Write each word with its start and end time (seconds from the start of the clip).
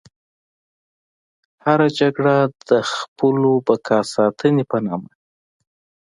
هره 1.65 1.87
جګړه 1.99 2.35
د 2.69 2.71
خپلو 2.93 3.51
بقا 3.67 3.99
ساتنې 4.13 4.63
په 4.71 4.77
نامه. 4.85 5.11